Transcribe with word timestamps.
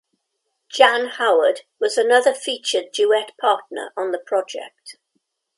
Jan 0.67 1.09
Howard 1.19 1.61
was 1.79 1.95
another 1.95 2.33
featured 2.33 2.91
duet 2.91 3.37
partner 3.37 3.93
on 3.95 4.09
the 4.11 4.17
project. 4.17 4.95